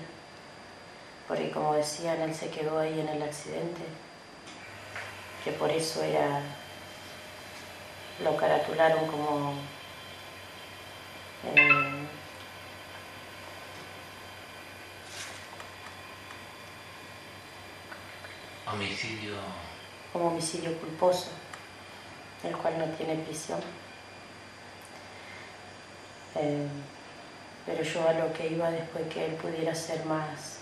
porque 1.27 1.51
como 1.51 1.73
decían, 1.73 2.21
él 2.21 2.33
se 2.33 2.49
quedó 2.49 2.79
ahí 2.79 2.99
en 2.99 3.09
el 3.09 3.21
accidente, 3.21 3.81
que 5.43 5.51
por 5.51 5.69
eso 5.69 6.01
era, 6.03 6.41
lo 8.23 8.37
caratularon 8.37 9.07
como 9.07 9.53
eh, 11.43 11.88
homicidio 18.71 19.35
como 20.11 20.29
homicidio 20.29 20.75
culposo, 20.79 21.29
el 22.43 22.55
cual 22.57 22.79
no 22.79 22.85
tiene 22.95 23.15
prisión. 23.15 23.59
Eh, 26.35 26.67
pero 27.65 27.83
yo 27.83 28.07
a 28.07 28.13
lo 28.13 28.33
que 28.33 28.47
iba 28.47 28.71
después 28.71 29.07
que 29.07 29.25
él 29.25 29.33
pudiera 29.33 29.75
ser 29.75 30.03
más 30.05 30.59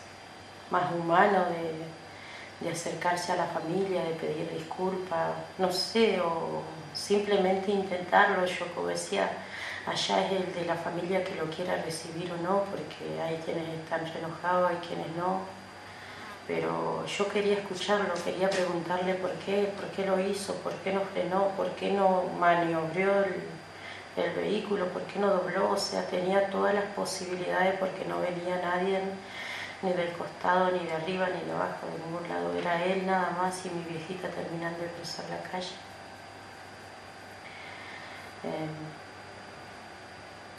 más 0.70 0.92
humano 0.94 1.46
de, 1.50 2.70
acercarse 2.70 3.32
a 3.32 3.36
la 3.36 3.46
familia, 3.46 4.04
de 4.04 4.16
pedir 4.16 4.50
disculpas, 4.52 5.32
no 5.58 5.72
sé, 5.72 6.20
o 6.20 6.64
simplemente 6.94 7.72
intentarlo. 7.72 8.46
Yo 8.46 8.66
como 8.74 8.88
decía, 8.88 9.30
allá 9.86 10.26
es 10.26 10.32
el 10.34 10.54
de 10.54 10.66
la 10.66 10.76
familia 10.76 11.24
que 11.24 11.36
lo 11.36 11.46
quiera 11.50 11.82
recibir 11.84 12.32
o 12.32 12.38
no, 12.44 12.64
porque 12.66 13.22
hay 13.22 13.38
quienes 13.46 13.68
están 13.70 14.06
enojados, 14.08 14.72
hay 14.72 14.78
quienes 14.78 15.08
no. 15.16 15.42
Pero 16.48 17.06
yo 17.06 17.28
quería 17.28 17.56
escucharlo, 17.56 18.14
quería 18.24 18.50
preguntarle 18.50 19.16
por 19.16 19.32
qué, 19.34 19.74
por 19.76 19.86
qué 19.90 20.06
lo 20.06 20.20
hizo, 20.20 20.56
por 20.56 20.74
qué 20.76 20.94
no 20.94 21.02
frenó, 21.02 21.50
por 21.58 21.70
qué 21.72 21.92
no 21.92 22.24
maniobró 22.40 23.26
el, 23.26 23.44
el 24.16 24.34
vehículo, 24.34 24.88
por 24.88 25.02
qué 25.04 25.20
no 25.20 25.28
dobló, 25.28 25.72
o 25.72 25.78
sea, 25.78 26.06
tenía 26.08 26.50
todas 26.50 26.74
las 26.74 26.86
posibilidades 26.86 27.78
porque 27.80 28.06
no 28.06 28.22
venía 28.22 28.62
nadie 28.62 29.02
ni 29.82 29.94
del 29.94 30.12
costado, 30.14 30.72
ni 30.72 30.80
de 30.80 30.94
arriba, 30.94 31.28
ni 31.30 31.46
de 31.46 31.52
abajo, 31.52 31.86
de 31.88 32.00
ningún 32.06 32.28
lado. 32.30 32.54
Era 32.54 32.84
él 32.84 33.06
nada 33.06 33.32
más 33.32 33.66
y 33.66 33.70
mi 33.70 33.84
viejita 33.84 34.30
terminando 34.30 34.80
de 34.80 34.88
cruzar 34.88 35.26
la 35.30 35.42
calle. 35.50 35.76
Em, 38.44 38.70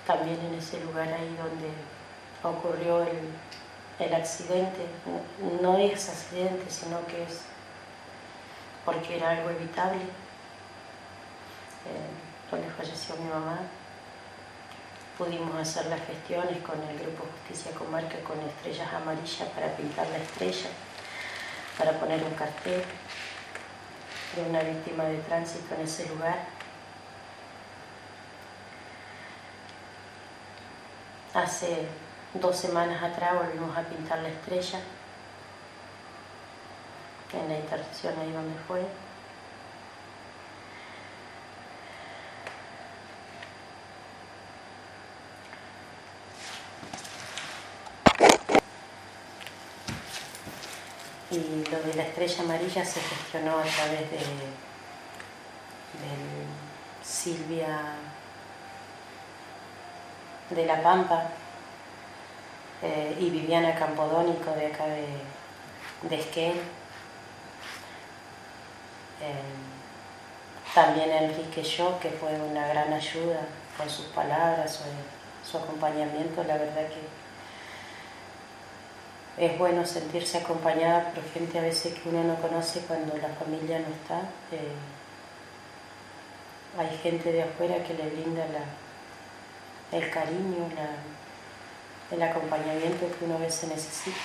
también 0.07 0.38
en 0.40 0.54
ese 0.54 0.80
lugar 0.80 1.09
ahí 1.09 1.37
donde 1.37 1.71
ocurrió 2.42 3.02
el, 3.02 3.33
accidente, 3.99 4.87
no 5.61 5.76
es 5.76 6.09
accidente, 6.09 6.71
sino 6.71 7.05
que 7.07 7.25
es 7.25 7.40
porque 8.85 9.17
era 9.17 9.31
algo 9.31 9.50
evitable, 9.50 10.00
em, 10.00 10.09
donde 12.50 12.71
falleció 12.71 13.17
mi 13.17 13.28
mamá 13.28 13.59
pudimos 15.19 15.55
hacer 15.57 15.87
las 15.87 16.00
gestiones 16.07 16.62
con 16.62 16.81
el 16.81 16.97
Grupo 16.97 17.26
Justicia 17.33 17.73
Comarca 17.73 18.21
con 18.21 18.38
estrellas 18.40 18.88
amarillas 18.95 19.49
para 19.52 19.76
pintar 19.76 20.07
la 20.11 20.19
estrella, 20.19 20.71
para 21.76 21.99
poner 21.99 22.23
un 22.23 22.35
cartel 22.35 22.85
de 24.37 24.43
una 24.43 24.62
víctima 24.62 25.05
de 25.05 25.19
tránsito 25.19 25.75
en 25.75 25.81
ese 25.81 26.09
lugar. 26.09 26.47
Hace 31.35 31.88
dos 32.35 32.57
semanas 32.57 33.03
atrás 33.03 33.35
volvimos 33.35 33.77
a 33.77 33.83
pintar 33.83 34.19
la 34.21 34.29
estrella 34.29 34.81
en 37.33 37.49
la 37.49 37.59
intersección 37.59 38.15
ahí 38.21 38.33
donde 38.33 38.59
fue. 38.67 38.83
y 51.31 51.65
lo 51.71 51.83
de 51.83 51.95
la 51.95 52.05
estrella 52.05 52.43
amarilla 52.43 52.85
se 52.85 53.01
gestionó 53.01 53.59
a 53.59 53.63
través 53.63 54.11
de, 54.11 54.19
Silvia 57.05 57.97
de 60.51 60.67
La 60.67 60.83
Pampa 60.83 61.31
eh, 62.83 63.17
y 63.19 63.31
Viviana 63.31 63.75
Campodónico 63.75 64.53
de 64.53 64.67
acá 64.67 64.87
de, 64.87 65.07
de 66.09 66.17
Esquel. 66.21 66.53
Eh, 69.21 69.43
también 70.75 71.11
Enrique 71.11 71.63
Yo, 71.63 71.99
que 71.99 72.11
fue 72.11 72.33
una 72.41 72.69
gran 72.69 72.93
ayuda 72.93 73.41
con 73.77 73.91
sus 73.91 74.07
palabras, 74.07 74.75
su, 74.75 75.51
su 75.51 75.59
acompañamiento, 75.59 76.45
la 76.45 76.59
verdad 76.59 76.87
que 76.89 77.19
es 79.39 79.57
bueno 79.57 79.87
sentirse 79.87 80.39
acompañada 80.39 81.13
por 81.13 81.25
gente 81.33 81.59
a 81.59 81.63
veces 81.63 81.95
que 81.95 82.09
uno 82.09 82.25
no 82.25 82.35
conoce 82.37 82.81
cuando 82.81 83.17
la 83.17 83.29
familia 83.29 83.79
no 83.79 83.95
está. 83.95 84.21
Eh, 84.51 84.75
hay 86.77 86.99
gente 86.99 87.33
de 87.33 87.43
afuera 87.45 87.83
que 87.85 87.95
le 87.95 88.11
brinda 88.11 88.45
el 89.93 90.11
cariño, 90.11 90.69
el 92.11 92.23
acompañamiento 92.23 93.07
que 93.19 93.25
uno 93.25 93.37
a 93.37 93.38
veces 93.38 93.69
necesita. 93.69 94.17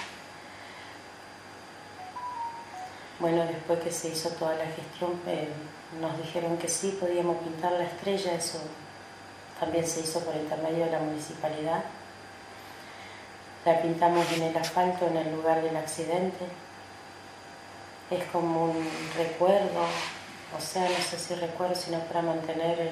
Bueno, 3.19 3.45
después 3.45 3.79
que 3.79 3.91
se 3.91 4.09
hizo 4.09 4.29
toda 4.29 4.55
la 4.55 4.65
gestión, 4.65 5.19
eh, 5.27 5.47
nos 6.01 6.17
dijeron 6.17 6.57
que 6.57 6.67
sí, 6.67 6.97
podíamos 6.99 7.37
pintar 7.37 7.73
la 7.73 7.85
estrella, 7.85 8.33
eso 8.33 8.59
también 9.59 9.87
se 9.87 10.01
hizo 10.01 10.19
por 10.21 10.35
intermedio 10.35 10.85
de 10.85 10.91
la 10.91 10.99
municipalidad. 10.99 11.83
La 13.65 13.81
pintamos 13.81 14.29
en 14.33 14.43
el 14.43 14.57
asfalto 14.57 15.07
en 15.07 15.17
el 15.17 15.31
lugar 15.31 15.61
del 15.61 15.77
accidente. 15.77 16.45
Es 18.11 18.23
como 18.25 18.65
un 18.65 18.89
recuerdo, 19.15 19.85
o 20.57 20.61
sea, 20.61 20.83
no 20.83 20.97
sé 20.97 21.17
si 21.17 21.35
recuerdo, 21.35 21.75
sino 21.75 21.99
para 21.99 22.21
mantener 22.21 22.91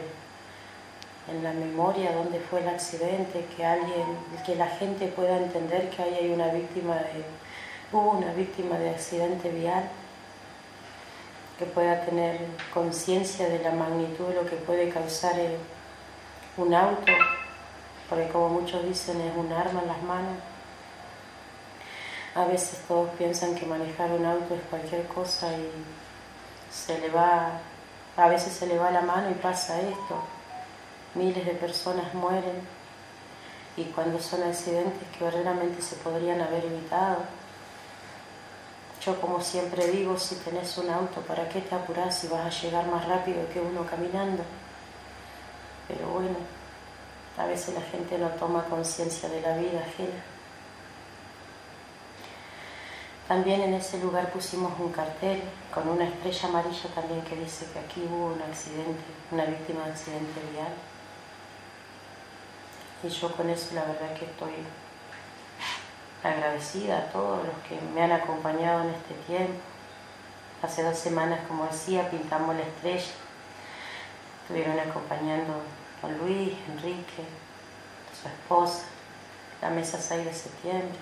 en 1.27 1.43
la 1.43 1.53
memoria 1.53 2.13
dónde 2.13 2.39
fue 2.39 2.61
el 2.61 2.69
accidente, 2.69 3.45
que 3.55 3.65
alguien, 3.65 4.05
que 4.45 4.55
la 4.55 4.67
gente 4.67 5.07
pueda 5.07 5.37
entender 5.37 5.89
que 5.89 6.01
ahí 6.01 6.13
hay 6.15 6.29
una 6.31 6.47
víctima 6.47 6.95
de, 6.95 7.23
hubo 7.91 8.11
una 8.11 8.33
víctima 8.33 8.77
de 8.77 8.89
accidente 8.89 9.49
vial, 9.49 9.89
que 11.59 11.65
pueda 11.65 12.03
tener 12.05 12.39
conciencia 12.73 13.47
de 13.47 13.59
la 13.59 13.71
magnitud 13.71 14.29
de 14.29 14.35
lo 14.35 14.45
que 14.49 14.55
puede 14.55 14.89
causar 14.89 15.35
un 16.57 16.73
auto, 16.73 17.11
porque 18.09 18.27
como 18.29 18.49
muchos 18.49 18.83
dicen 18.83 19.21
es 19.21 19.35
un 19.37 19.51
arma 19.53 19.81
en 19.81 19.87
las 19.87 20.01
manos. 20.01 20.37
A 22.33 22.45
veces 22.45 22.79
todos 22.87 23.09
piensan 23.17 23.53
que 23.55 23.65
manejar 23.65 24.09
un 24.11 24.25
auto 24.25 24.55
es 24.55 24.61
cualquier 24.69 25.05
cosa 25.07 25.51
y 25.53 25.69
se 26.71 26.97
le 26.99 27.09
va, 27.09 27.59
a 28.17 28.27
veces 28.27 28.53
se 28.53 28.65
le 28.65 28.77
va 28.79 28.89
la 28.89 29.01
mano 29.01 29.29
y 29.29 29.35
pasa 29.35 29.79
esto. 29.81 30.23
Miles 31.15 31.45
de 31.45 31.53
personas 31.53 32.13
mueren 32.13 32.61
y 33.77 33.85
cuando 33.85 34.19
son 34.19 34.43
accidentes 34.43 35.07
que 35.17 35.23
verdaderamente 35.23 35.81
se 35.81 35.95
podrían 35.97 36.41
haber 36.41 36.65
evitado. 36.65 37.19
Yo 39.03 39.19
como 39.19 39.41
siempre 39.41 39.87
digo, 39.87 40.17
si 40.17 40.35
tenés 40.35 40.77
un 40.77 40.89
auto, 40.89 41.21
¿para 41.21 41.49
qué 41.49 41.61
te 41.61 41.73
apurás 41.73 42.19
si 42.19 42.27
vas 42.27 42.45
a 42.45 42.61
llegar 42.61 42.85
más 42.87 43.07
rápido 43.07 43.49
que 43.49 43.59
uno 43.59 43.85
caminando? 43.85 44.43
Pero 45.87 46.07
bueno, 46.07 46.35
a 47.37 47.45
veces 47.45 47.73
la 47.73 47.81
gente 47.81 48.17
no 48.17 48.29
toma 48.29 48.63
conciencia 48.65 49.27
de 49.29 49.41
la 49.41 49.57
vida 49.57 49.79
ajena. 49.79 50.23
También 53.27 53.61
en 53.61 53.73
ese 53.73 53.97
lugar 53.99 54.29
pusimos 54.31 54.77
un 54.79 54.91
cartel 54.91 55.41
con 55.73 55.87
una 55.87 56.05
estrella 56.05 56.49
amarilla 56.49 56.89
también 56.93 57.21
que 57.21 57.37
dice 57.37 57.65
que 57.71 57.79
aquí 57.79 58.03
hubo 58.03 58.33
un 58.33 58.41
accidente, 58.41 59.01
una 59.31 59.45
víctima 59.45 59.85
de 59.85 59.91
accidente 59.91 60.41
vial. 60.51 60.73
Y 63.03 63.09
yo 63.09 63.31
con 63.35 63.49
eso 63.49 63.73
la 63.73 63.85
verdad 63.85 64.13
que 64.13 64.25
estoy 64.25 64.53
agradecida 66.23 66.99
a 66.99 67.05
todos 67.05 67.45
los 67.45 67.55
que 67.67 67.79
me 67.93 68.03
han 68.03 68.11
acompañado 68.11 68.83
en 68.83 68.89
este 68.89 69.15
tiempo. 69.25 69.59
Hace 70.61 70.83
dos 70.83 70.97
semanas, 70.97 71.39
como 71.47 71.65
decía, 71.65 72.09
pintamos 72.11 72.55
la 72.55 72.61
estrella. 72.61 73.11
Estuvieron 74.43 74.79
acompañando 74.79 75.53
con 75.99 76.15
Luis, 76.19 76.53
Enrique, 76.69 77.23
su 78.21 78.27
esposa, 78.27 78.83
la 79.61 79.71
mesa 79.71 79.99
6 79.99 80.25
de 80.25 80.33
septiembre. 80.33 80.99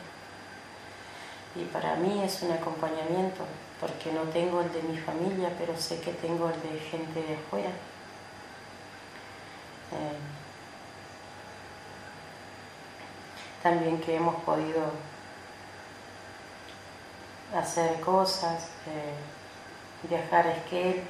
Y 1.55 1.65
para 1.65 1.95
mí 1.95 2.23
es 2.23 2.41
un 2.43 2.51
acompañamiento, 2.51 3.43
porque 3.81 4.13
no 4.13 4.21
tengo 4.31 4.61
el 4.61 4.71
de 4.71 4.83
mi 4.83 4.97
familia, 4.97 5.51
pero 5.57 5.75
sé 5.75 5.99
que 5.99 6.13
tengo 6.13 6.49
el 6.49 6.61
de 6.61 6.79
gente 6.79 7.21
de 7.21 7.35
afuera. 7.35 7.69
Eh, 9.91 10.38
también 13.61 13.99
que 13.99 14.15
hemos 14.15 14.35
podido 14.43 14.91
hacer 17.55 17.99
cosas, 17.99 18.69
eh, 18.87 20.07
viajar 20.07 20.47
a 20.47 20.51
Esquel, 20.53 21.03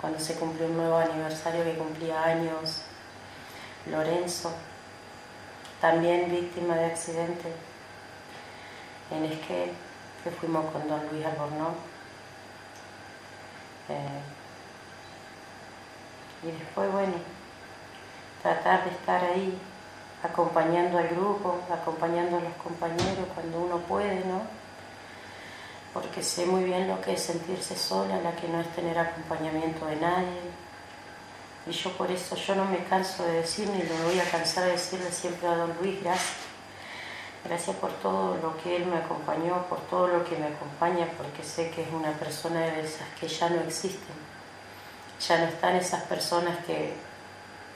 cuando 0.00 0.18
se 0.18 0.34
cumplió 0.34 0.66
un 0.66 0.76
nuevo 0.76 0.96
aniversario 0.96 1.64
que 1.64 1.74
cumplía 1.74 2.22
años, 2.22 2.82
Lorenzo, 3.86 4.52
también 5.80 6.30
víctima 6.30 6.74
de 6.76 6.86
accidente 6.86 7.52
en 9.10 9.24
Esquel, 9.24 9.72
que 10.22 10.30
fuimos 10.30 10.70
con 10.70 10.86
don 10.88 11.00
Luis 11.10 11.24
Albornoz. 11.24 11.74
Eh, 13.88 14.20
y 16.42 16.46
después, 16.52 16.92
bueno, 16.92 17.14
tratar 18.42 18.84
de 18.84 18.90
estar 18.90 19.24
ahí 19.24 19.58
acompañando 20.22 20.98
al 20.98 21.08
grupo, 21.08 21.60
acompañando 21.70 22.36
a 22.36 22.40
los 22.40 22.54
compañeros 22.54 23.26
cuando 23.34 23.60
uno 23.60 23.78
puede, 23.78 24.24
¿no? 24.24 24.42
Porque 25.94 26.22
sé 26.22 26.46
muy 26.46 26.64
bien 26.64 26.88
lo 26.88 27.00
que 27.00 27.14
es 27.14 27.22
sentirse 27.22 27.76
sola, 27.76 28.20
la 28.20 28.36
que 28.36 28.46
no 28.48 28.60
es 28.60 28.68
tener 28.74 28.98
acompañamiento 28.98 29.86
de 29.86 29.96
nadie. 29.96 30.40
Y 31.66 31.72
yo 31.72 31.90
por 31.92 32.10
eso 32.10 32.36
yo 32.36 32.54
no 32.54 32.64
me 32.66 32.84
canso 32.84 33.24
de 33.24 33.32
decir, 33.34 33.68
ni 33.68 33.82
lo 33.82 34.04
voy 34.04 34.18
a 34.18 34.30
cansar 34.30 34.64
de 34.64 34.72
decirle 34.72 35.10
siempre 35.10 35.48
a 35.48 35.56
don 35.56 35.74
Luis, 35.80 36.02
gracias. 36.02 36.50
Gracias 37.44 37.74
por 37.76 37.90
todo 37.94 38.36
lo 38.36 38.56
que 38.58 38.76
él 38.76 38.86
me 38.86 38.98
acompañó, 38.98 39.64
por 39.68 39.80
todo 39.82 40.08
lo 40.08 40.24
que 40.24 40.36
me 40.36 40.48
acompaña, 40.48 41.06
porque 41.16 41.42
sé 41.42 41.70
que 41.70 41.82
es 41.82 41.88
una 41.90 42.12
persona 42.12 42.60
de 42.60 42.80
esas 42.82 43.08
que 43.18 43.28
ya 43.28 43.48
no 43.48 43.60
existen. 43.62 44.14
Ya 45.26 45.38
no 45.38 45.44
están 45.46 45.76
esas 45.76 46.02
personas 46.04 46.64
que 46.66 46.94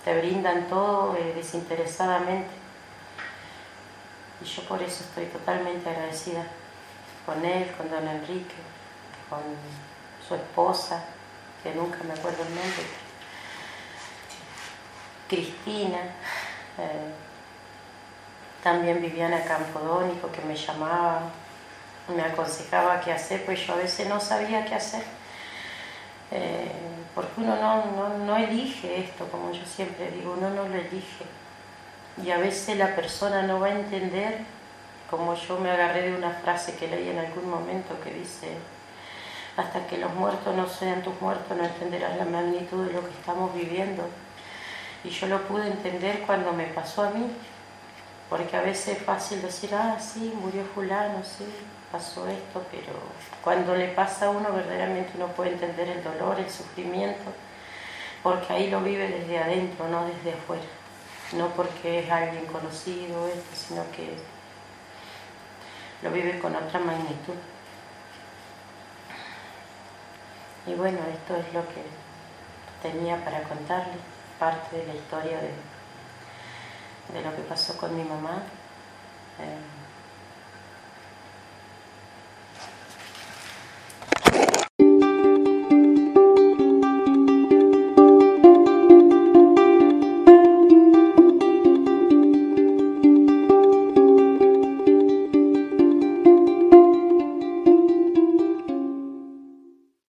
te 0.04 0.18
brindan 0.18 0.68
todo 0.68 1.16
eh, 1.16 1.32
desinteresadamente. 1.34 2.50
Y 4.42 4.44
yo 4.44 4.62
por 4.64 4.82
eso 4.82 5.04
estoy 5.04 5.26
totalmente 5.26 5.88
agradecida 5.88 6.44
con 7.24 7.44
él, 7.44 7.70
con 7.76 7.90
don 7.90 8.06
Enrique, 8.06 8.54
con 9.30 9.40
su 10.26 10.34
esposa, 10.34 11.04
que 11.62 11.74
nunca 11.74 11.98
me 12.04 12.12
acuerdo 12.12 12.42
el 12.42 12.54
nombre, 12.54 12.84
Cristina, 15.28 15.98
eh, 16.78 17.12
también 18.62 19.00
Viviana 19.00 19.42
Campodónico, 19.44 20.30
que 20.30 20.42
me 20.42 20.54
llamaba, 20.54 21.22
me 22.14 22.22
aconsejaba 22.22 23.00
qué 23.00 23.12
hacer, 23.12 23.44
pues 23.44 23.66
yo 23.66 23.72
a 23.72 23.76
veces 23.76 24.06
no 24.08 24.20
sabía 24.20 24.64
qué 24.64 24.74
hacer. 24.74 25.02
Eh, 26.30 26.70
porque 27.14 27.40
uno 27.40 27.56
no, 27.56 28.18
no, 28.18 28.36
elige 28.36 29.04
esto, 29.04 29.26
como 29.28 29.52
yo 29.52 29.64
siempre 29.64 30.10
digo, 30.10 30.34
uno 30.36 30.50
no 30.50 30.68
lo 30.68 30.74
elige. 30.74 31.24
Y 32.22 32.30
a 32.30 32.38
veces 32.38 32.76
la 32.76 32.94
persona 32.96 33.42
no 33.42 33.60
va 33.60 33.68
a 33.68 33.72
entender, 33.72 34.40
como 35.10 35.34
yo 35.34 35.58
me 35.58 35.70
agarré 35.70 36.10
de 36.10 36.16
una 36.16 36.30
frase 36.30 36.74
que 36.74 36.88
leí 36.88 37.08
en 37.08 37.18
algún 37.18 37.48
momento 37.48 37.94
que 38.02 38.12
dice, 38.12 38.48
hasta 39.56 39.86
que 39.86 39.98
los 39.98 40.12
muertos 40.14 40.54
no 40.56 40.68
sean 40.68 41.02
tus 41.02 41.20
muertos 41.20 41.56
no 41.56 41.64
entenderás 41.64 42.16
la 42.16 42.24
magnitud 42.24 42.86
de 42.86 42.92
lo 42.92 43.04
que 43.04 43.12
estamos 43.12 43.54
viviendo. 43.54 44.02
Y 45.04 45.10
yo 45.10 45.28
lo 45.28 45.42
pude 45.42 45.68
entender 45.68 46.22
cuando 46.26 46.52
me 46.52 46.64
pasó 46.64 47.04
a 47.04 47.10
mí, 47.10 47.30
porque 48.28 48.56
a 48.56 48.62
veces 48.62 48.96
es 48.96 49.02
fácil 49.04 49.40
decir, 49.42 49.72
ah, 49.74 49.98
sí, 50.00 50.32
murió 50.40 50.64
fulano, 50.74 51.22
sí, 51.22 51.44
pasó 51.94 52.26
esto, 52.26 52.60
pero 52.72 52.92
cuando 53.40 53.76
le 53.76 53.86
pasa 53.86 54.26
a 54.26 54.30
uno 54.30 54.52
verdaderamente 54.52 55.12
uno 55.14 55.28
puede 55.28 55.52
entender 55.52 55.88
el 55.88 56.02
dolor, 56.02 56.40
el 56.40 56.50
sufrimiento, 56.50 57.30
porque 58.20 58.52
ahí 58.52 58.68
lo 58.68 58.80
vive 58.80 59.06
desde 59.06 59.38
adentro, 59.38 59.86
no 59.86 60.04
desde 60.04 60.36
afuera. 60.36 60.64
No 61.34 61.50
porque 61.50 62.00
es 62.00 62.10
alguien 62.10 62.46
conocido, 62.46 63.30
sino 63.52 63.82
que 63.92 64.16
lo 66.02 66.10
vive 66.10 66.40
con 66.40 66.56
otra 66.56 66.80
magnitud. 66.80 67.34
Y 70.66 70.74
bueno, 70.74 70.98
esto 71.12 71.36
es 71.36 71.54
lo 71.54 71.62
que 71.68 71.84
tenía 72.82 73.24
para 73.24 73.44
contarles, 73.44 73.98
parte 74.40 74.78
de 74.78 74.86
la 74.86 74.94
historia 74.94 75.38
de, 75.38 75.52
de 77.14 77.24
lo 77.24 77.36
que 77.36 77.42
pasó 77.42 77.76
con 77.76 77.96
mi 77.96 78.02
mamá. 78.02 78.42
Eh, 79.38 79.73